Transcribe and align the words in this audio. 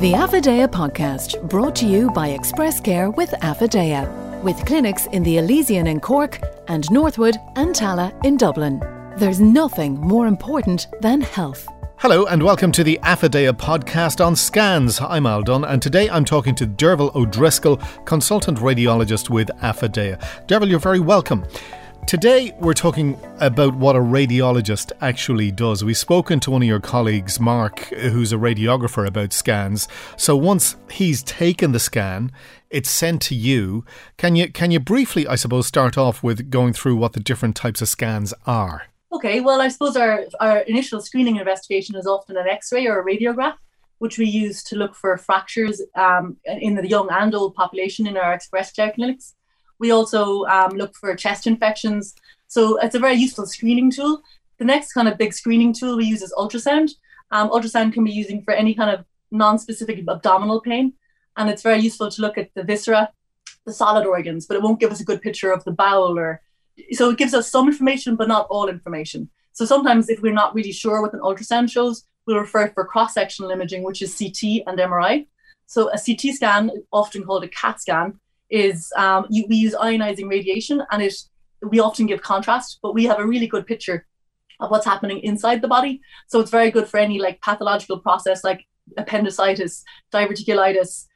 The 0.00 0.12
Affidea 0.12 0.68
podcast, 0.68 1.48
brought 1.48 1.76
to 1.76 1.86
you 1.86 2.10
by 2.10 2.28
Express 2.28 2.80
Care 2.80 3.10
with 3.10 3.30
Affidea, 3.40 4.42
with 4.42 4.66
clinics 4.66 5.06
in 5.06 5.22
the 5.22 5.38
Elysian 5.38 5.86
in 5.86 6.00
Cork 6.00 6.40
and 6.66 6.90
Northwood 6.90 7.36
and 7.54 7.74
Tallaght 7.74 8.12
in 8.24 8.36
Dublin. 8.36 8.80
There's 9.16 9.40
nothing 9.40 9.94
more 10.00 10.26
important 10.26 10.88
than 11.00 11.20
health. 11.20 11.68
Hello 11.98 12.26
and 12.26 12.42
welcome 12.42 12.72
to 12.72 12.82
the 12.82 12.98
Affidea 13.04 13.52
podcast 13.52 14.22
on 14.22 14.34
scans. 14.34 15.00
I'm 15.00 15.26
Aldon 15.26 15.64
and 15.64 15.80
today 15.80 16.10
I'm 16.10 16.24
talking 16.24 16.56
to 16.56 16.66
Derval 16.66 17.14
O'Driscoll, 17.14 17.80
consultant 18.04 18.58
radiologist 18.58 19.30
with 19.30 19.48
Affidea. 19.62 20.20
Derval, 20.48 20.68
you're 20.68 20.80
very 20.80 21.00
welcome. 21.00 21.46
Today, 22.06 22.52
we're 22.60 22.74
talking 22.74 23.18
about 23.40 23.74
what 23.76 23.96
a 23.96 23.98
radiologist 23.98 24.92
actually 25.00 25.50
does. 25.50 25.82
We've 25.82 25.96
spoken 25.96 26.38
to 26.40 26.50
one 26.50 26.60
of 26.60 26.68
your 26.68 26.78
colleagues, 26.78 27.40
Mark, 27.40 27.80
who's 27.86 28.30
a 28.30 28.36
radiographer, 28.36 29.06
about 29.06 29.32
scans. 29.32 29.88
So 30.18 30.36
once 30.36 30.76
he's 30.90 31.22
taken 31.22 31.72
the 31.72 31.80
scan, 31.80 32.30
it's 32.68 32.90
sent 32.90 33.22
to 33.22 33.34
you. 33.34 33.86
Can 34.18 34.36
you 34.36 34.52
can 34.52 34.70
you 34.70 34.80
briefly, 34.80 35.26
I 35.26 35.36
suppose, 35.36 35.66
start 35.66 35.96
off 35.96 36.22
with 36.22 36.50
going 36.50 36.74
through 36.74 36.96
what 36.96 37.14
the 37.14 37.20
different 37.20 37.56
types 37.56 37.80
of 37.80 37.88
scans 37.88 38.34
are? 38.46 38.82
Okay, 39.10 39.40
well, 39.40 39.62
I 39.62 39.68
suppose 39.68 39.96
our, 39.96 40.24
our 40.40 40.58
initial 40.58 41.00
screening 41.00 41.36
investigation 41.36 41.96
is 41.96 42.06
often 42.06 42.36
an 42.36 42.46
x 42.46 42.70
ray 42.70 42.86
or 42.86 43.00
a 43.00 43.04
radiograph, 43.04 43.54
which 43.98 44.18
we 44.18 44.26
use 44.26 44.62
to 44.64 44.76
look 44.76 44.94
for 44.94 45.16
fractures 45.16 45.80
um, 45.94 46.36
in 46.44 46.74
the 46.74 46.86
young 46.86 47.08
and 47.10 47.34
old 47.34 47.54
population 47.54 48.06
in 48.06 48.18
our 48.18 48.34
express 48.34 48.72
care 48.72 48.92
clinics. 48.92 49.34
We 49.78 49.90
also 49.90 50.44
um, 50.44 50.72
look 50.72 50.94
for 50.96 51.14
chest 51.14 51.46
infections. 51.46 52.14
So 52.46 52.78
it's 52.78 52.94
a 52.94 53.00
very 53.00 53.14
useful 53.14 53.46
screening 53.46 53.90
tool. 53.90 54.22
The 54.58 54.64
next 54.64 54.92
kind 54.92 55.08
of 55.08 55.18
big 55.18 55.32
screening 55.32 55.72
tool 55.72 55.96
we 55.96 56.04
use 56.04 56.22
is 56.22 56.32
ultrasound. 56.36 56.90
Um, 57.30 57.50
ultrasound 57.50 57.92
can 57.92 58.04
be 58.04 58.12
using 58.12 58.42
for 58.42 58.52
any 58.52 58.74
kind 58.74 58.90
of 58.90 59.04
non-specific 59.30 60.04
abdominal 60.08 60.60
pain, 60.60 60.92
and 61.36 61.50
it's 61.50 61.62
very 61.62 61.80
useful 61.80 62.10
to 62.10 62.22
look 62.22 62.38
at 62.38 62.50
the 62.54 62.62
viscera, 62.62 63.10
the 63.66 63.72
solid 63.72 64.06
organs, 64.06 64.46
but 64.46 64.56
it 64.56 64.62
won't 64.62 64.78
give 64.78 64.92
us 64.92 65.00
a 65.00 65.04
good 65.04 65.20
picture 65.20 65.50
of 65.50 65.64
the 65.64 65.72
bowel 65.72 66.16
or 66.18 66.40
so 66.92 67.10
it 67.10 67.18
gives 67.18 67.34
us 67.34 67.50
some 67.50 67.68
information, 67.68 68.16
but 68.16 68.28
not 68.28 68.46
all 68.50 68.68
information. 68.68 69.28
So 69.52 69.64
sometimes 69.64 70.08
if 70.08 70.20
we're 70.20 70.32
not 70.32 70.54
really 70.54 70.72
sure 70.72 71.00
what 71.00 71.14
an 71.14 71.20
ultrasound 71.20 71.70
shows, 71.70 72.04
we'll 72.26 72.38
refer 72.38 72.68
for 72.70 72.84
cross-sectional 72.84 73.50
imaging, 73.50 73.84
which 73.84 74.02
is 74.02 74.16
CT 74.16 74.62
and 74.66 74.78
MRI. 74.78 75.26
So 75.66 75.88
a 75.90 75.98
CT 75.98 76.34
scan, 76.34 76.70
often 76.92 77.24
called 77.24 77.44
a 77.44 77.48
CAT 77.48 77.80
scan, 77.80 78.18
is 78.50 78.92
um, 78.96 79.26
you, 79.30 79.46
we 79.48 79.56
use 79.56 79.74
ionizing 79.74 80.28
radiation 80.28 80.82
and 80.90 81.02
it 81.02 81.14
we 81.70 81.80
often 81.80 82.06
give 82.06 82.22
contrast, 82.22 82.78
but 82.82 82.94
we 82.94 83.04
have 83.04 83.18
a 83.18 83.26
really 83.26 83.46
good 83.46 83.66
picture 83.66 84.06
of 84.60 84.70
what's 84.70 84.86
happening 84.86 85.20
inside 85.20 85.62
the 85.62 85.68
body. 85.68 86.00
So 86.28 86.40
it's 86.40 86.50
very 86.50 86.70
good 86.70 86.88
for 86.88 86.98
any 86.98 87.18
like 87.18 87.40
pathological 87.40 87.98
process 87.98 88.44
like 88.44 88.66
appendicitis, 88.98 89.82
diverticulitis, 90.12 91.06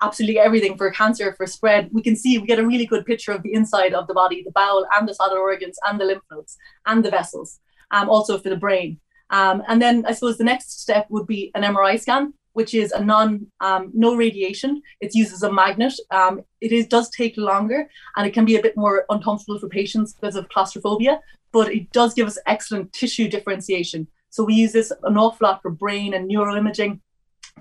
absolutely 0.00 0.38
everything 0.38 0.76
for 0.76 0.90
cancer, 0.90 1.34
for 1.34 1.46
spread. 1.46 1.90
We 1.92 2.02
can 2.02 2.16
see 2.16 2.38
we 2.38 2.46
get 2.46 2.58
a 2.58 2.66
really 2.66 2.86
good 2.86 3.06
picture 3.06 3.32
of 3.32 3.42
the 3.42 3.52
inside 3.52 3.94
of 3.94 4.06
the 4.06 4.14
body, 4.14 4.42
the 4.42 4.52
bowel 4.52 4.86
and 4.96 5.08
the 5.08 5.14
solid 5.14 5.38
organs 5.38 5.78
and 5.86 6.00
the 6.00 6.04
lymph 6.04 6.22
nodes 6.30 6.56
and 6.86 7.04
the 7.04 7.10
vessels, 7.10 7.60
um, 7.90 8.08
also 8.08 8.38
for 8.38 8.48
the 8.48 8.56
brain. 8.56 9.00
Um, 9.30 9.62
and 9.68 9.80
then 9.80 10.04
I 10.06 10.12
suppose 10.12 10.38
the 10.38 10.44
next 10.44 10.80
step 10.80 11.06
would 11.10 11.26
be 11.26 11.50
an 11.54 11.62
MRI 11.62 12.00
scan 12.00 12.32
which 12.58 12.74
is 12.74 12.90
a 12.90 13.04
non 13.04 13.46
um, 13.60 13.92
no 13.94 14.16
radiation. 14.16 14.82
It's 15.00 15.14
used 15.14 15.32
as 15.32 15.44
a 15.44 15.52
magnet. 15.52 15.94
Um, 16.10 16.42
it 16.60 16.72
is 16.72 16.88
does 16.88 17.08
take 17.08 17.36
longer 17.36 17.88
and 18.16 18.26
it 18.26 18.34
can 18.34 18.44
be 18.44 18.56
a 18.56 18.62
bit 18.66 18.76
more 18.76 19.04
uncomfortable 19.10 19.60
for 19.60 19.68
patients 19.68 20.12
because 20.12 20.34
of 20.34 20.48
claustrophobia, 20.48 21.20
but 21.52 21.72
it 21.72 21.92
does 21.92 22.14
give 22.14 22.26
us 22.26 22.36
excellent 22.46 22.92
tissue 22.92 23.28
differentiation. 23.28 24.08
So 24.30 24.42
we 24.42 24.54
use 24.54 24.72
this 24.72 24.90
an 25.04 25.16
awful 25.16 25.46
lot 25.46 25.62
for 25.62 25.70
brain 25.70 26.14
and 26.14 26.28
neuroimaging, 26.28 26.98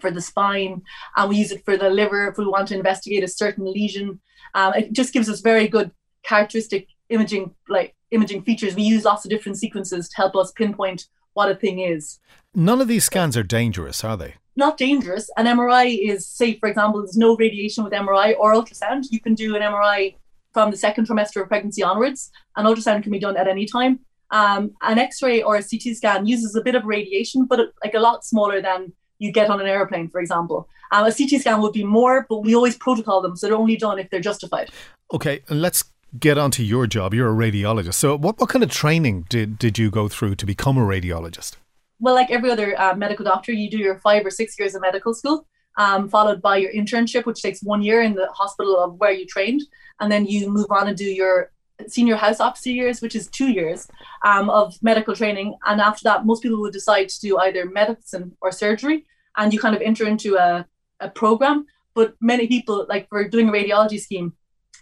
for 0.02 0.10
the 0.10 0.20
spine, 0.20 0.82
and 1.16 1.30
we 1.30 1.38
use 1.38 1.52
it 1.52 1.64
for 1.64 1.78
the 1.78 1.92
liver 1.92 2.28
if 2.28 2.40
we 2.40 2.48
want 2.48 2.68
to 2.70 2.76
investigate 2.76 3.24
a 3.24 3.28
certain 3.28 3.72
lesion. 3.72 4.20
Um, 4.56 4.74
it 4.74 4.94
just 4.94 5.14
gives 5.14 5.30
us 5.30 5.42
very 5.42 5.68
good 5.68 5.92
characteristic 6.24 6.88
imaging 7.10 7.54
like 7.70 7.96
imaging 8.10 8.42
features. 8.42 8.74
We 8.74 8.82
use 8.82 9.06
lots 9.06 9.26
of 9.26 9.30
different 9.30 9.60
sequences 9.60 10.10
to 10.10 10.16
help 10.18 10.36
us 10.36 10.52
pinpoint 10.54 11.06
what 11.38 11.52
a 11.52 11.56
thing 11.56 11.80
is. 11.80 12.20
None 12.56 12.82
of 12.82 12.88
these 12.88 13.06
scans 13.06 13.38
are 13.38 13.44
dangerous, 13.44 14.04
are 14.04 14.18
they? 14.18 14.34
not 14.58 14.76
dangerous. 14.76 15.30
An 15.38 15.46
MRI 15.46 15.86
is, 16.12 16.26
safe. 16.26 16.60
for 16.60 16.68
example, 16.68 17.02
there's 17.02 17.16
no 17.16 17.38
radiation 17.38 17.84
with 17.84 17.94
MRI 17.94 18.36
or 18.40 18.54
ultrasound. 18.54 19.06
You 19.12 19.20
can 19.20 19.36
do 19.36 19.56
an 19.56 19.62
MRI 19.62 20.16
from 20.52 20.72
the 20.72 20.78
second 20.78 21.08
trimester 21.08 21.44
of 21.44 21.48
pregnancy 21.48 21.84
onwards. 21.84 22.32
An 22.56 22.66
ultrasound 22.66 23.04
can 23.04 23.12
be 23.12 23.20
done 23.20 23.38
at 23.38 23.48
any 23.48 23.68
time. 23.68 24.00
Um, 24.32 24.72
an 24.82 24.98
X-ray 24.98 25.44
or 25.44 25.56
a 25.58 25.64
CT 25.64 25.96
scan 25.96 26.26
uses 26.26 26.56
a 26.56 26.62
bit 26.62 26.74
of 26.74 26.84
radiation, 26.86 27.46
but 27.46 27.60
like 27.84 27.94
a 27.94 28.00
lot 28.00 28.26
smaller 28.26 28.60
than 28.60 28.92
you 29.20 29.32
get 29.32 29.50
on 29.52 29.62
an 29.62 29.68
airplane, 29.68 30.10
for 30.10 30.20
example. 30.20 30.68
Um, 30.92 31.06
a 31.06 31.14
CT 31.14 31.40
scan 31.42 31.62
would 31.62 31.74
be 31.74 31.84
more, 31.84 32.26
but 32.28 32.40
we 32.40 32.56
always 32.56 32.76
protocol 32.76 33.22
them, 33.22 33.36
so 33.36 33.46
they're 33.46 33.56
only 33.56 33.78
done 33.78 34.00
if 34.00 34.10
they're 34.10 34.20
justified. 34.32 34.72
Okay, 35.14 35.42
let's 35.50 35.84
get 36.20 36.38
onto 36.38 36.64
your 36.64 36.88
job. 36.88 37.14
You're 37.14 37.30
a 37.30 37.52
radiologist. 37.52 37.96
So, 37.96 38.18
what, 38.18 38.40
what 38.40 38.50
kind 38.50 38.64
of 38.64 38.72
training 38.72 39.26
did, 39.30 39.58
did 39.60 39.78
you 39.78 39.90
go 39.90 40.08
through 40.08 40.36
to 40.36 40.46
become 40.46 40.78
a 40.78 40.82
radiologist? 40.82 41.56
well, 42.00 42.14
like 42.14 42.32
every 42.32 42.52
other 42.52 42.80
uh, 42.80 42.96
medical 42.96 43.26
doctor, 43.26 43.52
you 43.52 43.70
do 43.70 43.78
your 43.78 44.00
five 44.00 44.26
or 44.26 44.30
six 44.30 44.58
years 44.60 44.76
of 44.76 44.82
medical 44.82 45.14
school, 45.14 45.48
um, 45.78 46.10
followed 46.10 46.42
by 46.42 46.58
your 46.58 46.72
internship, 46.72 47.26
which 47.26 47.42
takes 47.42 47.62
one 47.64 47.82
year 47.82 48.02
in 48.02 48.14
the 48.14 48.28
hospital 48.28 48.78
of 48.78 48.96
where 48.96 49.12
you 49.12 49.26
trained, 49.26 49.62
and 50.00 50.12
then 50.12 50.26
you 50.26 50.50
move 50.50 50.68
on 50.70 50.88
and 50.88 50.98
do 50.98 51.06
your 51.06 51.52
senior 51.88 52.16
house 52.16 52.40
officer 52.40 52.72
years, 52.72 53.02
which 53.02 53.16
is 53.16 53.28
two 53.28 53.50
years 53.50 53.88
um, 54.24 54.50
of 54.50 54.76
medical 54.82 55.16
training. 55.16 55.56
And 55.66 55.80
after 55.82 56.04
that, 56.04 56.26
most 56.26 56.42
people 56.42 56.60
would 56.62 56.74
decide 56.74 57.10
to 57.10 57.20
do 57.20 57.38
either 57.40 57.66
medicine 57.66 58.36
or 58.42 58.52
surgery, 58.52 59.06
and 59.36 59.54
you 59.54 59.60
kind 59.60 59.76
of 59.76 59.82
enter 59.82 60.08
into 60.08 60.36
a, 60.36 60.68
a 61.00 61.10
program. 61.10 61.66
But 61.96 62.16
many 62.22 62.48
people, 62.48 62.86
like 62.88 63.10
for 63.10 63.28
doing 63.28 63.50
a 63.50 63.52
radiology 63.52 64.00
scheme, 64.00 64.34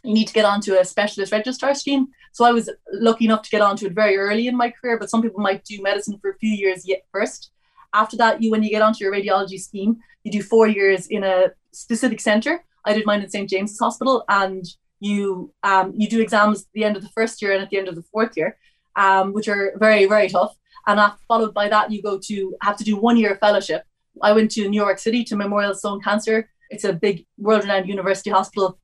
you 0.05 0.13
need 0.13 0.27
to 0.27 0.33
get 0.33 0.45
onto 0.45 0.73
a 0.75 0.85
specialist 0.85 1.31
registrar 1.31 1.73
scheme. 1.73 2.07
So 2.31 2.45
I 2.45 2.51
was 2.51 2.69
lucky 2.91 3.25
enough 3.25 3.43
to 3.43 3.49
get 3.49 3.61
onto 3.61 3.85
it 3.87 3.93
very 3.93 4.17
early 4.17 4.47
in 4.47 4.55
my 4.55 4.69
career, 4.69 4.97
but 4.99 5.09
some 5.09 5.21
people 5.21 5.41
might 5.41 5.63
do 5.63 5.81
medicine 5.81 6.17
for 6.21 6.31
a 6.31 6.37
few 6.37 6.53
years 6.53 6.87
yet 6.87 7.03
first. 7.11 7.51
After 7.93 8.17
that, 8.17 8.41
you 8.41 8.51
when 8.51 8.63
you 8.63 8.69
get 8.69 8.81
onto 8.81 9.03
your 9.03 9.13
radiology 9.13 9.59
scheme, 9.59 9.97
you 10.23 10.31
do 10.31 10.43
four 10.43 10.67
years 10.67 11.07
in 11.07 11.23
a 11.23 11.51
specific 11.71 12.19
centre. 12.19 12.63
I 12.83 12.93
did 12.93 13.05
mine 13.05 13.21
in 13.21 13.29
St 13.29 13.49
James's 13.49 13.79
Hospital, 13.79 14.25
and 14.27 14.65
you 14.99 15.53
um, 15.63 15.93
you 15.95 16.09
do 16.09 16.21
exams 16.21 16.61
at 16.61 16.67
the 16.73 16.83
end 16.83 16.97
of 16.97 17.03
the 17.03 17.09
first 17.09 17.41
year 17.41 17.53
and 17.53 17.63
at 17.63 17.69
the 17.69 17.77
end 17.77 17.87
of 17.87 17.95
the 17.95 18.03
fourth 18.03 18.35
year, 18.35 18.57
um, 18.95 19.33
which 19.33 19.47
are 19.47 19.73
very 19.77 20.05
very 20.05 20.29
tough. 20.29 20.55
And 20.87 20.99
after, 20.99 21.21
followed 21.27 21.53
by 21.53 21.69
that, 21.69 21.89
you 21.91 22.01
go 22.01 22.19
to 22.19 22.55
have 22.61 22.77
to 22.77 22.83
do 22.83 22.95
one 22.97 23.17
year 23.17 23.37
fellowship. 23.37 23.83
I 24.21 24.33
went 24.33 24.51
to 24.51 24.67
New 24.69 24.81
York 24.85 24.99
City 24.99 25.23
to 25.25 25.35
Memorial 25.35 25.73
Sloan 25.73 25.99
Cancer. 26.01 26.49
It's 26.69 26.83
a 26.83 26.93
big 26.93 27.25
world-renowned 27.37 27.87
university 27.87 28.29
hospital 28.29 28.77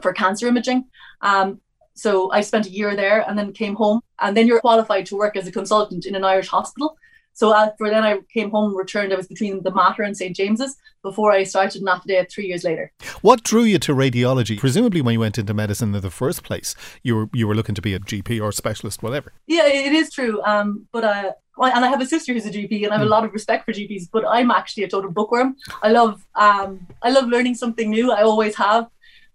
for 0.00 0.12
cancer 0.12 0.46
imaging. 0.46 0.84
Um, 1.20 1.60
so 1.94 2.30
I 2.32 2.40
spent 2.40 2.66
a 2.66 2.70
year 2.70 2.96
there 2.96 3.20
and 3.28 3.38
then 3.38 3.52
came 3.52 3.76
home. 3.76 4.00
And 4.20 4.36
then 4.36 4.46
you're 4.46 4.60
qualified 4.60 5.06
to 5.06 5.16
work 5.16 5.36
as 5.36 5.46
a 5.46 5.52
consultant 5.52 6.06
in 6.06 6.14
an 6.14 6.24
Irish 6.24 6.48
hospital. 6.48 6.96
So 7.34 7.52
after 7.52 7.90
then 7.90 8.04
I 8.04 8.18
came 8.32 8.50
home, 8.50 8.76
returned. 8.76 9.12
I 9.12 9.16
was 9.16 9.26
between 9.26 9.62
the 9.62 9.72
Mater 9.72 10.04
and 10.04 10.16
St 10.16 10.34
James's 10.36 10.76
before 11.02 11.32
I 11.32 11.42
started 11.42 11.82
in 11.82 11.88
Affidea 11.88 12.30
three 12.30 12.46
years 12.46 12.62
later. 12.62 12.92
What 13.22 13.42
drew 13.42 13.64
you 13.64 13.80
to 13.80 13.92
radiology? 13.92 14.56
Presumably, 14.56 15.02
when 15.02 15.14
you 15.14 15.20
went 15.20 15.36
into 15.36 15.52
medicine 15.52 15.94
in 15.94 16.00
the 16.00 16.10
first 16.10 16.44
place, 16.44 16.76
you 17.02 17.16
were 17.16 17.28
you 17.32 17.48
were 17.48 17.56
looking 17.56 17.74
to 17.74 17.82
be 17.82 17.92
a 17.92 17.98
GP 17.98 18.40
or 18.40 18.50
a 18.50 18.52
specialist, 18.52 19.02
whatever. 19.02 19.32
Yeah, 19.48 19.66
it 19.66 19.92
is 19.92 20.12
true. 20.12 20.40
Um, 20.44 20.86
but 20.92 21.02
uh, 21.02 21.32
and 21.58 21.84
I 21.84 21.88
have 21.88 22.00
a 22.00 22.06
sister 22.06 22.32
who's 22.32 22.46
a 22.46 22.50
GP, 22.50 22.84
and 22.84 22.92
I 22.92 22.98
have 22.98 23.02
a 23.02 23.04
hmm. 23.04 23.10
lot 23.10 23.24
of 23.24 23.32
respect 23.32 23.64
for 23.64 23.72
GPs. 23.72 24.08
But 24.12 24.24
I'm 24.28 24.52
actually 24.52 24.84
a 24.84 24.88
total 24.88 25.10
bookworm. 25.10 25.56
I 25.82 25.90
love 25.90 26.24
um, 26.36 26.86
I 27.02 27.10
love 27.10 27.26
learning 27.26 27.56
something 27.56 27.90
new. 27.90 28.12
I 28.12 28.22
always 28.22 28.54
have 28.54 28.86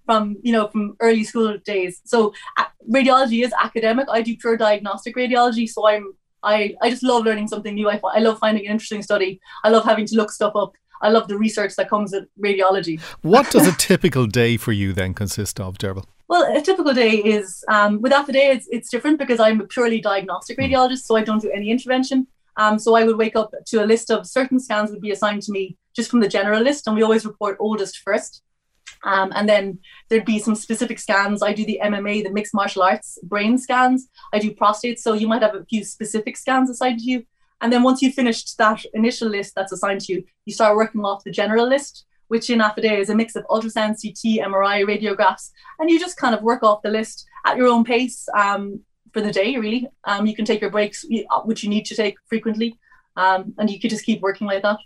from 0.10 0.38
you 0.42 0.52
know 0.52 0.68
from 0.70 0.96
early 1.02 1.24
school 1.24 1.56
days. 1.74 2.02
So 2.04 2.34
radiology 2.98 3.46
is 3.46 3.54
academic. 3.68 4.08
I 4.10 4.24
do 4.24 4.36
pure 4.36 4.58
diagnostic 4.58 5.16
radiology, 5.16 5.70
so 5.70 5.88
I'm 5.88 6.14
I 6.42 6.76
I 6.82 6.90
just 6.90 7.04
love 7.04 7.26
learning 7.26 7.48
something 7.48 7.76
new. 7.76 7.88
I 7.92 8.00
I 8.18 8.20
love 8.28 8.40
finding 8.40 8.66
an 8.66 8.72
interesting 8.72 9.04
study. 9.04 9.40
I 9.64 9.70
love 9.70 9.86
having 9.86 10.08
to 10.08 10.16
look 10.16 10.32
stuff 10.32 10.56
up. 10.56 10.72
I 11.04 11.10
love 11.10 11.28
the 11.28 11.38
research 11.38 11.76
that 11.76 11.90
comes 11.90 12.12
with 12.12 12.26
radiology. 12.48 13.00
What 13.22 13.52
does 13.52 13.68
a 13.68 13.76
typical 13.90 14.26
day 14.26 14.58
for 14.58 14.72
you 14.72 14.94
then 14.94 15.14
consist 15.14 15.60
of, 15.60 15.78
Derval? 15.78 16.06
Well, 16.28 16.44
a 16.58 16.62
typical 16.62 16.94
day 16.94 17.14
is 17.36 17.64
um, 17.70 18.02
with 18.02 18.12
Affidea, 18.12 18.56
it's, 18.56 18.68
it's 18.70 18.90
different 18.90 19.18
because 19.18 19.40
I'm 19.40 19.62
a 19.62 19.68
purely 19.76 20.02
diagnostic 20.02 20.58
hmm. 20.58 20.64
radiologist, 20.64 21.04
so 21.06 21.16
I 21.16 21.24
don't 21.24 21.42
do 21.42 21.52
any 21.52 21.70
intervention. 21.70 22.28
Um, 22.58 22.78
so 22.78 22.96
I 22.96 23.06
would 23.06 23.18
wake 23.18 23.38
up 23.38 23.54
to 23.68 23.84
a 23.84 23.88
list 23.94 24.12
of 24.12 24.28
certain 24.28 24.60
scans 24.60 24.92
would 24.92 25.00
be 25.08 25.12
assigned 25.12 25.44
to 25.44 25.54
me 25.54 25.78
just 25.96 26.12
from 26.12 26.20
the 26.20 26.28
general 26.38 26.62
list, 26.62 26.86
and 26.86 26.96
we 26.98 27.04
always 27.04 27.26
report 27.26 27.56
oldest 27.60 28.00
first. 28.00 28.42
Um, 29.04 29.32
and 29.36 29.48
then 29.48 29.80
there'd 30.10 30.26
be 30.26 30.40
some 30.40 30.56
specific 30.56 31.00
scans. 31.00 31.42
I 31.42 31.54
do 31.54 31.66
the 31.66 31.80
MMA, 31.84 32.24
the 32.24 32.32
mixed 32.32 32.54
martial 32.54 32.84
arts 32.84 33.18
brain 33.24 33.58
scans. 33.58 34.08
I 34.34 34.40
do 34.40 34.52
prostate. 34.52 35.00
So 35.00 35.14
you 35.14 35.28
might 35.28 35.42
have 35.42 35.56
a 35.56 35.66
few 35.66 35.84
specific 35.84 36.38
scans 36.38 36.70
assigned 36.70 37.00
to 37.00 37.06
you. 37.06 37.26
And 37.62 37.72
then 37.74 37.84
once 37.84 38.02
you've 38.02 38.14
finished 38.14 38.58
that 38.58 38.84
initial 38.94 39.30
list 39.30 39.54
that's 39.56 39.72
assigned 39.72 40.02
to 40.02 40.14
you, 40.14 40.24
you 40.46 40.54
start 40.54 40.78
working 40.78 41.02
off 41.02 41.24
the 41.24 41.32
general 41.32 41.68
list, 41.68 42.06
which 42.30 42.50
in 42.50 42.60
Affidea 42.60 43.00
is 43.00 43.10
a 43.10 43.16
mix 43.16 43.36
of 43.36 43.46
ultrasound, 43.48 43.98
CT, 44.02 44.46
MRI, 44.48 44.86
radiographs. 44.86 45.50
And 45.78 45.90
you 45.90 46.00
just 46.00 46.18
kind 46.18 46.34
of 46.34 46.42
work 46.42 46.64
off 46.64 46.82
the 46.82 46.90
list 46.90 47.26
at 47.46 47.58
your 47.58 47.68
own 47.68 47.84
pace 47.84 48.28
um, 48.38 48.80
for 49.12 49.22
the 49.22 49.32
day, 49.32 49.58
really. 49.58 49.88
Um, 50.06 50.26
you 50.26 50.36
can 50.36 50.46
take 50.46 50.62
your 50.62 50.70
breaks, 50.70 51.06
which 51.44 51.64
you 51.64 51.70
need 51.70 51.86
to 51.86 51.96
take 51.96 52.16
frequently. 52.28 52.78
Um, 53.18 53.54
and 53.58 53.70
you 53.70 53.80
could 53.80 53.90
just 53.90 54.06
keep 54.06 54.22
working 54.22 54.48
like 54.48 54.64
that. 54.64 54.78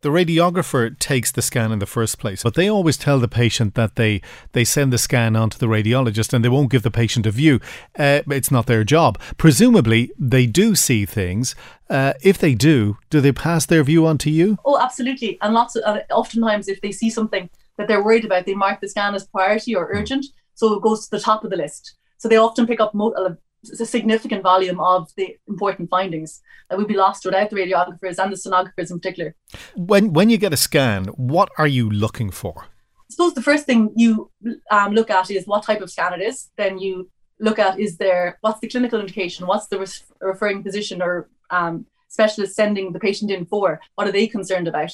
The 0.00 0.10
radiographer 0.10 0.96
takes 0.98 1.32
the 1.32 1.42
scan 1.42 1.72
in 1.72 1.78
the 1.78 1.86
first 1.86 2.18
place, 2.18 2.42
but 2.42 2.54
they 2.54 2.68
always 2.68 2.96
tell 2.96 3.18
the 3.18 3.28
patient 3.28 3.74
that 3.74 3.96
they, 3.96 4.22
they 4.52 4.64
send 4.64 4.92
the 4.92 4.98
scan 4.98 5.36
on 5.36 5.50
to 5.50 5.58
the 5.58 5.66
radiologist 5.66 6.32
and 6.32 6.44
they 6.44 6.48
won't 6.48 6.70
give 6.70 6.82
the 6.82 6.90
patient 6.90 7.26
a 7.26 7.30
view. 7.30 7.60
Uh, 7.98 8.22
it's 8.28 8.50
not 8.50 8.66
their 8.66 8.84
job. 8.84 9.18
Presumably, 9.36 10.12
they 10.18 10.46
do 10.46 10.74
see 10.74 11.04
things. 11.04 11.54
Uh, 11.90 12.12
if 12.22 12.38
they 12.38 12.54
do, 12.54 12.96
do 13.10 13.20
they 13.20 13.32
pass 13.32 13.66
their 13.66 13.82
view 13.82 14.06
on 14.06 14.18
to 14.18 14.30
you? 14.30 14.58
Oh, 14.64 14.78
absolutely. 14.78 15.38
And 15.40 15.54
lots 15.54 15.76
of, 15.76 15.82
uh, 15.84 16.00
oftentimes, 16.10 16.68
if 16.68 16.80
they 16.80 16.92
see 16.92 17.10
something 17.10 17.50
that 17.76 17.88
they're 17.88 18.04
worried 18.04 18.24
about, 18.24 18.46
they 18.46 18.54
mark 18.54 18.80
the 18.80 18.88
scan 18.88 19.14
as 19.14 19.26
priority 19.26 19.74
or 19.74 19.88
urgent. 19.92 20.24
Mm. 20.24 20.32
So 20.54 20.74
it 20.74 20.82
goes 20.82 21.04
to 21.04 21.16
the 21.16 21.22
top 21.22 21.44
of 21.44 21.50
the 21.50 21.56
list. 21.56 21.96
So 22.18 22.28
they 22.28 22.36
often 22.36 22.66
pick 22.66 22.80
up 22.80 22.94
mo- 22.94 23.36
a 23.64 23.86
significant 23.86 24.42
volume 24.42 24.80
of 24.80 25.10
the 25.16 25.36
important 25.48 25.90
findings 25.90 26.40
that 26.68 26.78
would 26.78 26.88
be 26.88 26.94
lost 26.94 27.24
without 27.24 27.50
the 27.50 27.56
radiographers 27.56 28.18
and 28.18 28.32
the 28.32 28.36
sonographers 28.36 28.90
in 28.90 28.98
particular. 28.98 29.34
When 29.74 30.12
when 30.12 30.30
you 30.30 30.38
get 30.38 30.52
a 30.52 30.56
scan, 30.56 31.06
what 31.06 31.50
are 31.58 31.66
you 31.66 31.90
looking 31.90 32.30
for? 32.30 32.54
I 32.66 33.10
suppose 33.10 33.34
the 33.34 33.42
first 33.42 33.64
thing 33.64 33.92
you 33.96 34.30
um, 34.70 34.92
look 34.92 35.10
at 35.10 35.30
is 35.30 35.46
what 35.46 35.64
type 35.64 35.80
of 35.80 35.90
scan 35.90 36.12
it 36.12 36.22
is. 36.22 36.50
Then 36.56 36.78
you 36.78 37.10
look 37.40 37.58
at 37.58 37.78
is 37.78 37.96
there 37.96 38.38
what's 38.42 38.60
the 38.60 38.68
clinical 38.68 39.00
indication, 39.00 39.46
what's 39.46 39.68
the 39.68 39.78
res- 39.78 40.04
referring 40.20 40.62
physician 40.62 41.00
or 41.02 41.28
um, 41.50 41.86
specialist 42.08 42.56
sending 42.56 42.92
the 42.92 43.00
patient 43.00 43.30
in 43.30 43.46
for, 43.46 43.80
what 43.94 44.08
are 44.08 44.12
they 44.12 44.26
concerned 44.26 44.68
about. 44.68 44.92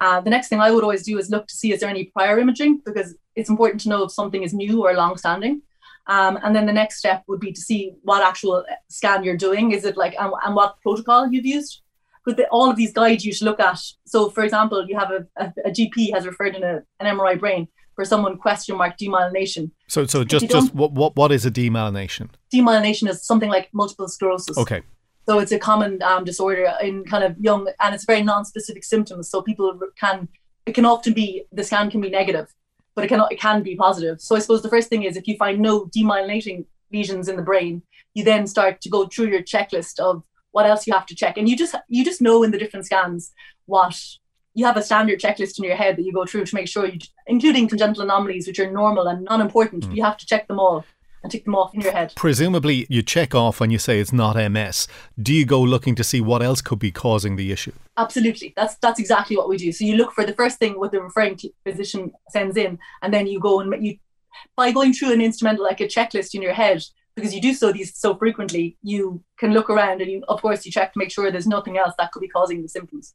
Uh, 0.00 0.20
the 0.20 0.30
next 0.30 0.48
thing 0.48 0.60
I 0.60 0.70
would 0.70 0.82
always 0.82 1.04
do 1.04 1.18
is 1.18 1.30
look 1.30 1.46
to 1.46 1.54
see 1.54 1.72
is 1.72 1.80
there 1.80 1.88
any 1.88 2.04
prior 2.04 2.38
imaging 2.38 2.82
because 2.84 3.14
it's 3.36 3.48
important 3.48 3.80
to 3.82 3.88
know 3.88 4.02
if 4.02 4.12
something 4.12 4.42
is 4.42 4.52
new 4.52 4.84
or 4.84 4.94
long 4.94 5.16
standing. 5.16 5.62
Um, 6.06 6.38
and 6.42 6.54
then 6.54 6.66
the 6.66 6.72
next 6.72 6.98
step 6.98 7.22
would 7.28 7.40
be 7.40 7.52
to 7.52 7.60
see 7.60 7.94
what 8.02 8.22
actual 8.22 8.64
scan 8.88 9.24
you're 9.24 9.36
doing. 9.36 9.72
Is 9.72 9.84
it 9.84 9.96
like, 9.96 10.14
and, 10.18 10.32
and 10.44 10.54
what 10.54 10.80
protocol 10.82 11.30
you've 11.30 11.46
used? 11.46 11.80
Because 12.24 12.44
all 12.50 12.70
of 12.70 12.76
these 12.76 12.92
guides 12.92 13.24
you 13.24 13.32
should 13.32 13.46
look 13.46 13.60
at. 13.60 13.78
So, 14.06 14.30
for 14.30 14.44
example, 14.44 14.86
you 14.86 14.98
have 14.98 15.10
a, 15.10 15.26
a, 15.36 15.52
a 15.66 15.70
GP 15.70 16.12
has 16.14 16.26
referred 16.26 16.56
in 16.56 16.62
a, 16.62 16.82
an 17.00 17.16
MRI 17.16 17.38
brain 17.38 17.68
for 17.94 18.04
someone 18.04 18.36
question 18.38 18.76
mark 18.76 18.98
demyelination. 18.98 19.70
So, 19.88 20.06
so 20.06 20.24
just 20.24 20.48
just 20.48 20.74
what, 20.74 20.92
what 20.92 21.14
what 21.16 21.32
is 21.32 21.46
a 21.46 21.50
demyelination? 21.50 22.30
Demyelination 22.52 23.08
is 23.08 23.24
something 23.24 23.50
like 23.50 23.68
multiple 23.72 24.08
sclerosis. 24.08 24.58
Okay. 24.58 24.82
So 25.26 25.38
it's 25.38 25.52
a 25.52 25.58
common 25.58 26.02
um, 26.02 26.24
disorder 26.24 26.72
in 26.82 27.04
kind 27.04 27.24
of 27.24 27.36
young, 27.38 27.68
and 27.80 27.94
it's 27.94 28.04
very 28.04 28.22
non-specific 28.22 28.84
symptoms. 28.84 29.30
So 29.30 29.40
people 29.40 29.78
can, 29.98 30.28
it 30.66 30.74
can 30.74 30.84
often 30.84 31.14
be 31.14 31.44
the 31.50 31.64
scan 31.64 31.90
can 31.90 32.02
be 32.02 32.10
negative 32.10 32.52
but 32.94 33.04
it 33.04 33.08
can 33.08 33.22
it 33.30 33.40
can 33.40 33.62
be 33.62 33.76
positive. 33.76 34.20
So 34.20 34.36
I 34.36 34.38
suppose 34.38 34.62
the 34.62 34.68
first 34.68 34.88
thing 34.88 35.04
is 35.04 35.16
if 35.16 35.28
you 35.28 35.36
find 35.36 35.60
no 35.60 35.86
demyelinating 35.86 36.66
lesions 36.92 37.28
in 37.28 37.36
the 37.36 37.42
brain, 37.42 37.82
you 38.14 38.24
then 38.24 38.46
start 38.46 38.80
to 38.82 38.88
go 38.88 39.06
through 39.06 39.28
your 39.28 39.42
checklist 39.42 39.98
of 39.98 40.22
what 40.52 40.66
else 40.66 40.86
you 40.86 40.92
have 40.92 41.06
to 41.06 41.14
check, 41.14 41.36
and 41.36 41.48
you 41.48 41.56
just 41.56 41.74
you 41.88 42.04
just 42.04 42.22
know 42.22 42.42
in 42.42 42.50
the 42.50 42.58
different 42.58 42.86
scans 42.86 43.32
what 43.66 44.00
you 44.56 44.64
have 44.64 44.76
a 44.76 44.82
standard 44.82 45.20
checklist 45.20 45.58
in 45.58 45.64
your 45.64 45.74
head 45.74 45.96
that 45.96 46.04
you 46.04 46.12
go 46.12 46.24
through 46.24 46.44
to 46.44 46.54
make 46.54 46.68
sure 46.68 46.86
you, 46.86 47.00
including 47.26 47.68
congenital 47.68 48.04
anomalies 48.04 48.46
which 48.46 48.60
are 48.60 48.70
normal 48.70 49.08
and 49.08 49.24
non-important. 49.24 49.84
Mm. 49.84 49.96
You 49.96 50.04
have 50.04 50.16
to 50.18 50.26
check 50.26 50.46
them 50.46 50.60
all 50.60 50.84
and 51.24 51.32
tick 51.32 51.44
them 51.44 51.56
off 51.56 51.74
in 51.74 51.80
your 51.80 51.90
head. 51.90 52.12
Presumably, 52.14 52.86
you 52.90 53.02
check 53.02 53.34
off 53.34 53.58
when 53.58 53.70
you 53.70 53.78
say 53.78 53.98
it's 53.98 54.12
not 54.12 54.36
MS. 54.36 54.86
Do 55.20 55.32
you 55.32 55.46
go 55.46 55.60
looking 55.60 55.94
to 55.96 56.04
see 56.04 56.20
what 56.20 56.42
else 56.42 56.60
could 56.60 56.78
be 56.78 56.92
causing 56.92 57.36
the 57.36 57.50
issue? 57.50 57.72
Absolutely. 57.96 58.52
That's 58.54 58.76
that's 58.76 59.00
exactly 59.00 59.36
what 59.36 59.48
we 59.48 59.56
do. 59.56 59.72
So 59.72 59.84
you 59.84 59.96
look 59.96 60.12
for 60.12 60.24
the 60.24 60.34
first 60.34 60.58
thing 60.58 60.78
what 60.78 60.92
the 60.92 61.00
referring 61.00 61.40
physician 61.66 62.12
sends 62.28 62.56
in, 62.56 62.78
and 63.02 63.12
then 63.12 63.26
you 63.26 63.40
go 63.40 63.60
and 63.60 63.84
you 63.84 63.96
by 64.54 64.70
going 64.70 64.92
through 64.92 65.12
an 65.12 65.22
instrumental 65.22 65.64
like 65.64 65.80
a 65.80 65.88
checklist 65.88 66.34
in 66.34 66.42
your 66.42 66.52
head 66.52 66.84
because 67.16 67.34
you 67.34 67.40
do 67.40 67.54
so 67.54 67.72
these 67.72 67.96
so 67.96 68.14
frequently, 68.16 68.76
you 68.82 69.22
can 69.38 69.52
look 69.52 69.70
around 69.70 70.02
and 70.02 70.10
you, 70.10 70.22
of 70.28 70.42
course 70.42 70.66
you 70.66 70.72
check 70.72 70.92
to 70.92 70.98
make 70.98 71.10
sure 71.10 71.30
there's 71.30 71.46
nothing 71.46 71.78
else 71.78 71.94
that 71.96 72.12
could 72.12 72.20
be 72.20 72.28
causing 72.28 72.60
the 72.60 72.68
symptoms. 72.68 73.14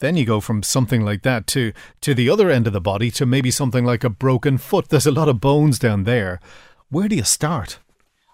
Then 0.00 0.16
you 0.16 0.24
go 0.24 0.40
from 0.40 0.62
something 0.62 1.04
like 1.04 1.22
that 1.22 1.46
to 1.48 1.72
to 2.00 2.14
the 2.14 2.30
other 2.30 2.50
end 2.50 2.66
of 2.66 2.72
the 2.72 2.80
body 2.80 3.10
to 3.12 3.26
maybe 3.26 3.50
something 3.50 3.84
like 3.84 4.02
a 4.02 4.10
broken 4.10 4.58
foot. 4.58 4.88
There's 4.88 5.06
a 5.06 5.12
lot 5.12 5.28
of 5.28 5.40
bones 5.40 5.78
down 5.78 6.04
there. 6.04 6.40
Where 6.90 7.08
do 7.08 7.16
you 7.16 7.24
start? 7.24 7.80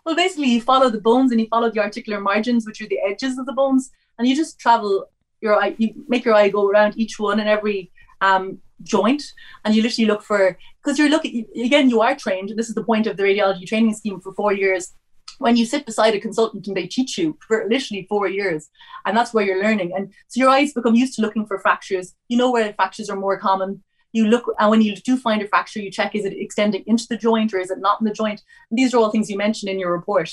Well, 0.05 0.15
basically, 0.15 0.49
you 0.49 0.61
follow 0.61 0.89
the 0.89 1.01
bones 1.01 1.33
and 1.33 1.41
you 1.41 1.49
follow 1.49 1.71
the 1.71 1.81
articular 1.81 2.21
margins, 2.21 2.67
which 2.67 2.81
are 2.81 2.87
the 2.87 3.01
edges 3.05 3.37
of 3.39 3.47
the 3.47 3.53
bones, 3.53 3.91
and 4.19 4.29
you 4.29 4.37
just 4.37 4.61
travel 4.61 5.07
your 5.41 5.61
eye, 5.61 5.75
you 5.79 6.05
make 6.09 6.25
your 6.25 6.35
eye 6.35 6.49
go 6.49 6.69
around 6.69 6.95
each 6.97 7.19
one 7.19 7.41
and 7.41 7.49
every 7.49 7.91
um, 8.21 8.59
joint, 8.83 9.23
and 9.65 9.75
you 9.75 9.83
literally 9.83 10.07
look 10.07 10.23
for 10.23 10.57
because 10.83 10.99
you're 10.99 11.09
looking 11.09 11.47
again. 11.57 11.91
You 11.91 12.01
are 12.03 12.15
trained. 12.15 12.53
This 12.57 12.69
is 12.69 12.75
the 12.75 12.85
point 12.85 13.07
of 13.07 13.17
the 13.17 13.25
radiology 13.25 13.67
training 13.67 13.95
scheme 13.95 14.21
for 14.21 14.33
four 14.35 14.53
years. 14.53 14.93
When 15.39 15.57
you 15.57 15.67
sit 15.67 15.85
beside 15.85 16.15
a 16.15 16.21
consultant 16.21 16.69
and 16.69 16.77
they 16.77 16.87
teach 16.87 17.19
you 17.19 17.37
for 17.49 17.67
literally 17.69 18.07
four 18.09 18.29
years, 18.29 18.69
and 19.05 19.17
that's 19.17 19.35
where 19.35 19.45
you're 19.45 19.63
learning. 19.63 19.93
And 19.97 20.13
so 20.29 20.39
your 20.39 20.51
eyes 20.51 20.73
become 20.73 20.95
used 20.95 21.17
to 21.17 21.23
looking 21.23 21.45
for 21.45 21.59
fractures. 21.59 22.15
You 22.29 22.37
know 22.37 22.53
where 22.53 22.73
fractures 22.75 23.11
are 23.11 23.17
more 23.17 23.39
common 23.39 23.83
you 24.15 24.27
look 24.29 24.45
and 24.59 24.71
when 24.71 24.81
you 24.81 24.95
do 24.95 25.17
find 25.17 25.43
a 25.43 25.49
fracture 25.49 25.81
you 25.81 25.91
check 25.91 26.15
is 26.15 26.25
it 26.25 26.33
extending 26.33 26.85
into 26.87 27.07
the 27.09 27.17
joint 27.17 27.53
or 27.53 27.59
is 27.59 27.71
it 27.71 27.81
not 27.81 28.01
in 28.01 28.07
the 28.07 28.13
joint? 28.13 28.43
And 28.71 28.79
these 28.79 28.95
are 28.95 28.99
all 28.99 29.11
things 29.11 29.29
you 29.29 29.37
mentioned 29.37 29.71
in 29.71 29.79
your 29.79 29.93
report. 29.93 30.31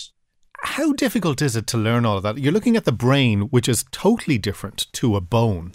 How 0.63 0.93
difficult 0.93 1.41
is 1.41 1.55
it 1.55 1.65
to 1.67 1.77
learn 1.77 2.05
all 2.05 2.17
of 2.17 2.23
that? 2.23 2.37
You're 2.37 2.53
looking 2.53 2.77
at 2.77 2.85
the 2.85 2.91
brain 2.91 3.41
which 3.49 3.67
is 3.67 3.83
totally 3.91 4.37
different 4.37 4.85
to 4.93 5.15
a 5.15 5.21
bone. 5.21 5.71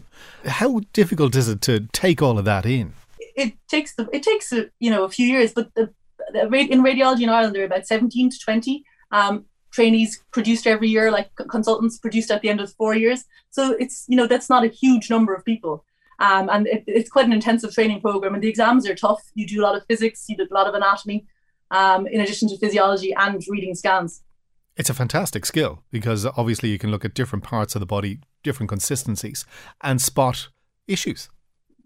How 0.46 0.80
difficult 0.92 1.34
is 1.34 1.48
it 1.48 1.60
to 1.62 1.88
take 1.92 2.22
all 2.22 2.38
of 2.38 2.44
that 2.44 2.64
in? 2.64 2.94
It 3.18 3.54
takes 3.68 3.94
the 3.96 4.08
it 4.12 4.22
takes 4.22 4.52
a, 4.52 4.70
you 4.78 4.90
know 4.90 5.02
a 5.04 5.10
few 5.10 5.26
years 5.26 5.52
but 5.52 5.74
the, 5.74 5.92
the 6.32 6.46
in 6.46 6.82
radiology 6.82 7.22
in 7.22 7.28
ireland 7.28 7.54
there 7.54 7.62
are 7.62 7.66
about 7.66 7.86
17 7.86 8.30
to 8.30 8.38
20 8.38 8.84
um, 9.10 9.44
trainees 9.72 10.22
produced 10.30 10.66
every 10.66 10.88
year 10.88 11.10
like 11.10 11.28
consultants 11.50 11.98
produced 11.98 12.30
at 12.30 12.40
the 12.40 12.48
end 12.48 12.60
of 12.60 12.72
four 12.74 12.94
years. 12.94 13.24
So 13.50 13.72
it's 13.80 14.04
you 14.08 14.16
know 14.16 14.28
that's 14.28 14.48
not 14.48 14.64
a 14.64 14.68
huge 14.68 15.10
number 15.10 15.34
of 15.34 15.44
people 15.44 15.84
um, 16.18 16.48
and 16.50 16.66
it, 16.66 16.84
it's 16.86 17.10
quite 17.10 17.26
an 17.26 17.32
intensive 17.32 17.72
training 17.72 18.00
program. 18.00 18.34
And 18.34 18.42
the 18.42 18.48
exams 18.48 18.88
are 18.88 18.94
tough. 18.94 19.22
You 19.34 19.46
do 19.46 19.60
a 19.60 19.64
lot 19.64 19.76
of 19.76 19.84
physics, 19.86 20.24
you 20.28 20.36
do 20.36 20.46
a 20.50 20.54
lot 20.54 20.66
of 20.66 20.74
anatomy, 20.74 21.26
um, 21.70 22.06
in 22.06 22.20
addition 22.20 22.48
to 22.48 22.58
physiology 22.58 23.14
and 23.14 23.42
reading 23.48 23.74
scans. 23.74 24.22
It's 24.76 24.90
a 24.90 24.94
fantastic 24.94 25.46
skill 25.46 25.82
because 25.90 26.26
obviously 26.26 26.68
you 26.68 26.78
can 26.78 26.90
look 26.90 27.04
at 27.04 27.14
different 27.14 27.44
parts 27.44 27.74
of 27.74 27.80
the 27.80 27.86
body, 27.86 28.20
different 28.42 28.68
consistencies, 28.68 29.46
and 29.82 30.00
spot 30.00 30.48
issues. 30.86 31.28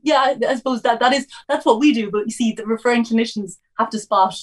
Yeah, 0.02 0.34
I 0.48 0.56
suppose 0.56 0.82
that 0.82 0.98
that 1.00 1.12
is 1.12 1.26
that's 1.48 1.66
what 1.66 1.78
we 1.78 1.92
do. 1.92 2.10
But 2.10 2.24
you 2.24 2.32
see, 2.32 2.52
the 2.52 2.66
referring 2.66 3.04
clinicians 3.04 3.58
have 3.78 3.90
to 3.90 3.98
spot 3.98 4.34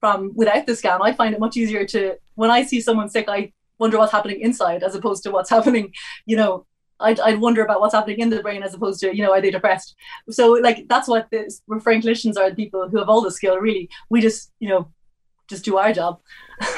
from 0.00 0.32
without 0.34 0.66
the 0.66 0.76
scan. 0.76 1.00
I 1.00 1.12
find 1.12 1.34
it 1.34 1.40
much 1.40 1.56
easier 1.56 1.86
to 1.86 2.16
when 2.34 2.50
I 2.50 2.64
see 2.64 2.80
someone 2.80 3.08
sick, 3.08 3.26
I 3.28 3.52
wonder 3.78 3.96
what's 3.96 4.12
happening 4.12 4.40
inside 4.40 4.82
as 4.82 4.94
opposed 4.94 5.22
to 5.22 5.30
what's 5.30 5.50
happening, 5.56 5.92
you 6.26 6.36
know, 6.36 6.66
I'd, 7.00 7.20
I'd 7.20 7.40
wonder 7.40 7.62
about 7.62 7.80
what's 7.80 7.94
happening 7.94 8.20
in 8.20 8.30
the 8.30 8.42
brain 8.42 8.62
as 8.62 8.74
opposed 8.74 9.00
to, 9.00 9.14
you 9.14 9.22
know, 9.22 9.32
are 9.32 9.40
they 9.40 9.50
depressed? 9.50 9.96
So, 10.30 10.52
like, 10.52 10.86
that's 10.88 11.08
what 11.08 11.28
the 11.30 11.52
referring 11.66 12.02
clinicians 12.02 12.36
are 12.36 12.50
the 12.50 12.56
people 12.56 12.88
who 12.88 12.98
have 12.98 13.08
all 13.08 13.20
the 13.20 13.32
skill, 13.32 13.58
really. 13.58 13.90
We 14.10 14.20
just, 14.20 14.52
you 14.60 14.68
know, 14.68 14.88
just 15.48 15.64
do 15.64 15.76
our 15.76 15.92
job. 15.92 16.20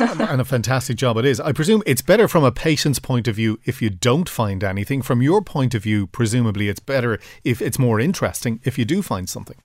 and 0.01 0.41
a 0.41 0.45
fantastic 0.57 0.97
job 0.97 1.17
it 1.19 1.25
is. 1.25 1.41
I 1.41 1.53
presume 1.53 1.83
it's 1.87 2.03
better 2.03 2.29
from 2.29 2.45
a 2.45 2.53
patient's 2.53 2.99
point 2.99 3.29
of 3.29 3.37
view 3.37 3.59
if 3.65 3.81
you 3.81 3.91
don't 3.91 4.29
find 4.29 4.65
anything. 4.65 5.03
From 5.03 5.23
your 5.23 5.43
point 5.43 5.75
of 5.75 5.83
view, 5.83 6.07
presumably 6.07 6.69
it's 6.69 6.81
better 6.81 7.19
if 7.45 7.61
it's 7.61 7.79
more 7.79 8.01
interesting 8.01 8.61
if 8.65 8.79
you 8.79 8.85
do 8.85 9.03
find 9.03 9.29
something. 9.29 9.57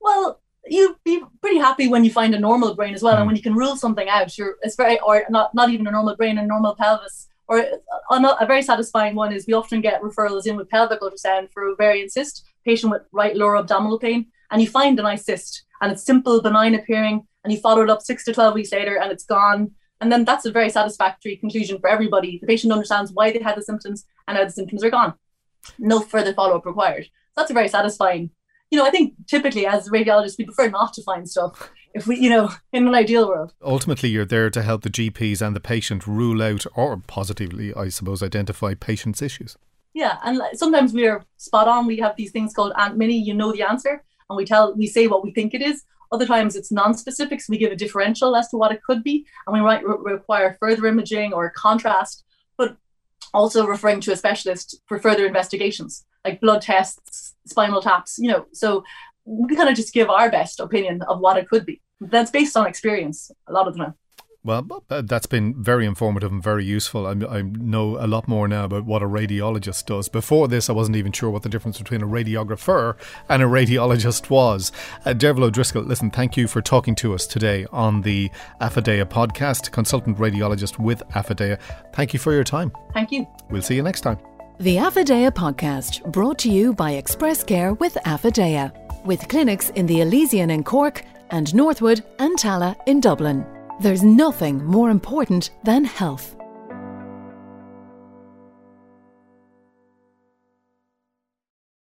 Well, 0.00 0.40
you'd 0.66 0.96
be 1.04 1.22
pretty 1.40 1.58
happy 1.58 1.88
when 1.88 2.04
you 2.04 2.10
find 2.10 2.34
a 2.34 2.38
normal 2.38 2.74
brain 2.74 2.94
as 2.94 3.02
well, 3.02 3.14
mm. 3.14 3.18
and 3.18 3.26
when 3.26 3.36
you 3.36 3.42
can 3.42 3.54
rule 3.54 3.76
something 3.76 4.08
out. 4.08 4.36
You're 4.36 4.56
it's 4.62 4.76
very 4.76 4.98
or 5.00 5.24
not 5.30 5.54
not 5.54 5.70
even 5.70 5.86
a 5.86 5.90
normal 5.90 6.16
brain, 6.16 6.38
a 6.38 6.46
normal 6.46 6.74
pelvis 6.74 7.29
or 7.50 7.66
a, 8.10 8.46
very 8.46 8.62
satisfying 8.62 9.16
one 9.16 9.32
is 9.32 9.46
we 9.46 9.54
often 9.54 9.80
get 9.80 10.00
referrals 10.00 10.46
in 10.46 10.56
with 10.56 10.70
pelvic 10.70 11.00
ultrasound 11.00 11.50
for 11.52 11.64
ovarian 11.64 12.08
cyst, 12.08 12.44
patient 12.64 12.92
with 12.92 13.02
right 13.10 13.36
lower 13.36 13.56
abdominal 13.56 13.98
pain, 13.98 14.26
and 14.52 14.62
you 14.62 14.68
find 14.68 14.98
a 15.00 15.02
nice 15.02 15.24
cyst 15.24 15.64
and 15.82 15.90
it's 15.90 16.04
simple, 16.04 16.40
benign 16.40 16.76
appearing, 16.76 17.26
and 17.42 17.52
you 17.52 17.58
follow 17.58 17.82
it 17.82 17.90
up 17.90 18.02
six 18.02 18.24
to 18.24 18.32
12 18.32 18.54
weeks 18.54 18.70
later 18.70 19.00
and 19.00 19.10
it's 19.10 19.24
gone. 19.24 19.72
And 20.00 20.12
then 20.12 20.24
that's 20.24 20.46
a 20.46 20.52
very 20.52 20.70
satisfactory 20.70 21.36
conclusion 21.36 21.80
for 21.80 21.90
everybody. 21.90 22.38
The 22.38 22.46
patient 22.46 22.72
understands 22.72 23.10
why 23.12 23.32
they 23.32 23.42
had 23.42 23.56
the 23.56 23.62
symptoms 23.62 24.06
and 24.28 24.38
how 24.38 24.44
the 24.44 24.50
symptoms 24.50 24.84
are 24.84 24.90
gone. 24.90 25.14
No 25.78 26.00
further 26.00 26.32
follow 26.32 26.56
up 26.56 26.66
required. 26.66 27.04
So 27.04 27.10
that's 27.36 27.50
a 27.50 27.54
very 27.54 27.68
satisfying. 27.68 28.30
You 28.70 28.78
know, 28.78 28.86
I 28.86 28.90
think 28.90 29.14
typically 29.26 29.66
as 29.66 29.88
radiologists, 29.88 30.38
we 30.38 30.44
prefer 30.44 30.70
not 30.70 30.92
to 30.94 31.02
find 31.02 31.28
stuff 31.28 31.70
if 31.94 32.06
we, 32.06 32.18
you 32.18 32.30
know, 32.30 32.50
in 32.72 32.86
an 32.86 32.94
ideal 32.94 33.28
world. 33.28 33.52
Ultimately, 33.62 34.08
you're 34.08 34.24
there 34.24 34.50
to 34.50 34.62
help 34.62 34.82
the 34.82 34.90
GPs 34.90 35.44
and 35.44 35.54
the 35.54 35.60
patient 35.60 36.06
rule 36.06 36.42
out 36.42 36.66
or 36.74 36.96
positively, 36.98 37.74
I 37.74 37.88
suppose, 37.88 38.22
identify 38.22 38.74
patients' 38.74 39.22
issues. 39.22 39.56
Yeah, 39.92 40.18
and 40.24 40.40
sometimes 40.54 40.92
we 40.92 41.06
are 41.08 41.24
spot 41.36 41.66
on. 41.66 41.86
We 41.86 41.98
have 41.98 42.16
these 42.16 42.30
things 42.30 42.54
called 42.54 42.72
Aunt 42.76 42.96
Minnie, 42.96 43.18
you 43.18 43.34
know 43.34 43.52
the 43.52 43.62
answer, 43.62 44.04
and 44.28 44.36
we 44.36 44.44
tell, 44.44 44.74
we 44.74 44.86
say 44.86 45.08
what 45.08 45.24
we 45.24 45.32
think 45.32 45.52
it 45.52 45.62
is. 45.62 45.84
Other 46.12 46.26
times 46.26 46.56
it's 46.56 46.72
non-specific, 46.72 47.40
so 47.40 47.50
we 47.50 47.58
give 47.58 47.72
a 47.72 47.76
differential 47.76 48.34
as 48.36 48.48
to 48.48 48.56
what 48.56 48.72
it 48.72 48.82
could 48.82 49.02
be, 49.02 49.26
and 49.46 49.54
we 49.54 49.60
might 49.60 49.84
re- 49.84 50.12
require 50.12 50.56
further 50.60 50.86
imaging 50.86 51.32
or 51.32 51.50
contrast, 51.50 52.24
but 52.56 52.76
also 53.34 53.66
referring 53.66 54.00
to 54.02 54.12
a 54.12 54.16
specialist 54.16 54.80
for 54.86 54.98
further 54.98 55.26
investigations, 55.26 56.04
like 56.24 56.40
blood 56.40 56.62
tests, 56.62 57.34
spinal 57.46 57.82
taps, 57.82 58.18
you 58.18 58.30
know. 58.30 58.46
So 58.52 58.84
we 59.24 59.54
kind 59.56 59.68
of 59.68 59.76
just 59.76 59.92
give 59.92 60.10
our 60.10 60.30
best 60.30 60.60
opinion 60.60 61.02
of 61.02 61.20
what 61.20 61.36
it 61.36 61.48
could 61.48 61.66
be. 61.66 61.80
That's 62.00 62.30
based 62.30 62.56
on 62.56 62.66
experience 62.66 63.30
a 63.46 63.52
lot 63.52 63.68
of 63.68 63.74
the 63.74 63.84
time. 63.84 63.94
Well, 64.42 64.84
that's 64.88 65.26
been 65.26 65.62
very 65.62 65.84
informative 65.84 66.32
and 66.32 66.42
very 66.42 66.64
useful. 66.64 67.06
I, 67.06 67.10
I, 67.10 67.42
know 67.42 67.98
a 68.02 68.06
lot 68.06 68.26
more 68.26 68.48
now 68.48 68.64
about 68.64 68.86
what 68.86 69.02
a 69.02 69.06
radiologist 69.06 69.84
does. 69.84 70.08
Before 70.08 70.48
this, 70.48 70.70
I 70.70 70.72
wasn't 70.72 70.96
even 70.96 71.12
sure 71.12 71.28
what 71.28 71.42
the 71.42 71.50
difference 71.50 71.76
between 71.76 72.00
a 72.00 72.06
radiographer 72.06 72.96
and 73.28 73.42
a 73.42 73.46
radiologist 73.46 74.30
was. 74.30 74.72
Uh, 75.04 75.10
Derval 75.10 75.42
O'Driscoll, 75.42 75.82
listen, 75.82 76.10
thank 76.10 76.38
you 76.38 76.48
for 76.48 76.62
talking 76.62 76.94
to 76.96 77.12
us 77.12 77.26
today 77.26 77.66
on 77.70 78.00
the 78.00 78.30
Affidea 78.62 79.04
podcast, 79.04 79.72
consultant 79.72 80.16
radiologist 80.16 80.78
with 80.78 81.02
Affidea. 81.10 81.60
Thank 81.92 82.14
you 82.14 82.18
for 82.18 82.32
your 82.32 82.44
time. 82.44 82.72
Thank 82.94 83.12
you. 83.12 83.26
We'll 83.50 83.60
see 83.60 83.74
you 83.74 83.82
next 83.82 84.00
time. 84.00 84.18
The 84.58 84.76
Affidea 84.76 85.32
podcast, 85.32 86.10
brought 86.12 86.38
to 86.38 86.50
you 86.50 86.72
by 86.72 86.92
Express 86.92 87.44
Care 87.44 87.74
with 87.74 87.94
Affidea, 88.06 88.72
with 89.04 89.28
clinics 89.28 89.70
in 89.70 89.86
the 89.86 90.00
Elysian 90.00 90.50
in 90.50 90.64
Cork 90.64 91.04
and 91.30 91.54
Northwood 91.54 92.04
and 92.18 92.38
Tallaght 92.38 92.76
in 92.86 93.00
Dublin. 93.00 93.44
There's 93.80 94.02
nothing 94.02 94.64
more 94.64 94.90
important 94.90 95.50
than 95.64 95.84
health. 95.84 96.39